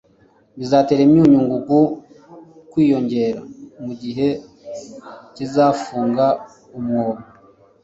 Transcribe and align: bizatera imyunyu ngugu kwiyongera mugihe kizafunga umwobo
bizatera 0.57 1.01
imyunyu 1.07 1.39
ngugu 1.45 1.79
kwiyongera 2.71 3.41
mugihe 3.85 4.27
kizafunga 5.35 6.25
umwobo 6.77 7.23